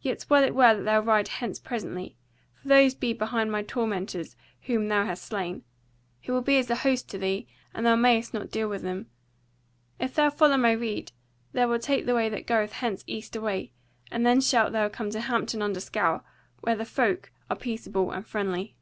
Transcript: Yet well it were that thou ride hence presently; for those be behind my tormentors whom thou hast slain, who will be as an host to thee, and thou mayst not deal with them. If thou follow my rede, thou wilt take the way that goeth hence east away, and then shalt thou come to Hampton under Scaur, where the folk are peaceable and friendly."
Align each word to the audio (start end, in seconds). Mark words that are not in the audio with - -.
Yet 0.00 0.26
well 0.28 0.44
it 0.44 0.54
were 0.54 0.76
that 0.76 0.84
thou 0.84 1.00
ride 1.00 1.26
hence 1.26 1.58
presently; 1.58 2.16
for 2.62 2.68
those 2.68 2.94
be 2.94 3.12
behind 3.12 3.50
my 3.50 3.64
tormentors 3.64 4.36
whom 4.62 4.86
thou 4.86 5.04
hast 5.06 5.24
slain, 5.24 5.64
who 6.22 6.32
will 6.32 6.40
be 6.40 6.56
as 6.58 6.70
an 6.70 6.76
host 6.76 7.08
to 7.08 7.18
thee, 7.18 7.48
and 7.74 7.84
thou 7.84 7.96
mayst 7.96 8.32
not 8.32 8.52
deal 8.52 8.68
with 8.68 8.82
them. 8.82 9.10
If 9.98 10.14
thou 10.14 10.30
follow 10.30 10.56
my 10.56 10.70
rede, 10.70 11.10
thou 11.52 11.66
wilt 11.68 11.82
take 11.82 12.06
the 12.06 12.14
way 12.14 12.28
that 12.28 12.46
goeth 12.46 12.74
hence 12.74 13.02
east 13.08 13.34
away, 13.34 13.72
and 14.08 14.24
then 14.24 14.40
shalt 14.40 14.70
thou 14.70 14.88
come 14.88 15.10
to 15.10 15.20
Hampton 15.20 15.60
under 15.62 15.80
Scaur, 15.80 16.22
where 16.60 16.76
the 16.76 16.84
folk 16.84 17.32
are 17.50 17.56
peaceable 17.56 18.12
and 18.12 18.24
friendly." 18.24 18.76